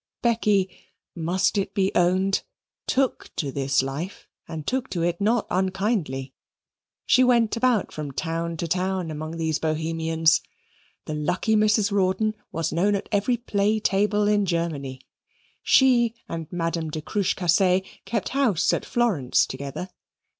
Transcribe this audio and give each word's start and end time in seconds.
Becky 0.23 0.67
must 1.15 1.59
it 1.59 1.75
be 1.75 1.91
owned? 1.93 2.41
took 2.87 3.29
to 3.35 3.51
this 3.51 3.83
life, 3.83 4.27
and 4.47 4.65
took 4.65 4.89
to 4.89 5.03
it 5.03 5.21
not 5.21 5.45
unkindly. 5.51 6.33
She 7.05 7.23
went 7.23 7.55
about 7.55 7.91
from 7.91 8.09
town 8.11 8.57
to 8.57 8.67
town 8.67 9.11
among 9.11 9.37
these 9.37 9.59
Bohemians. 9.59 10.41
The 11.05 11.13
lucky 11.13 11.55
Mrs. 11.55 11.91
Rawdon 11.91 12.33
was 12.51 12.73
known 12.73 12.95
at 12.95 13.09
every 13.11 13.37
play 13.37 13.79
table 13.79 14.27
in 14.27 14.47
Germany. 14.47 15.01
She 15.61 16.15
and 16.27 16.47
Madame 16.51 16.89
de 16.89 17.03
Cruchecassee 17.03 17.83
kept 18.03 18.29
house 18.29 18.73
at 18.73 18.85
Florence 18.85 19.45
together. 19.45 19.87